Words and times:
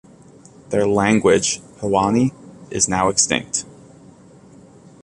Their 0.69 0.87
language, 0.87 1.59
Hoanya, 1.79 2.31
is 2.71 2.89
now 2.89 3.09
extinct. 3.09 3.65